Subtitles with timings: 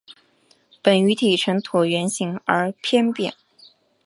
[0.81, 3.35] 本鱼体呈椭圆形而侧扁。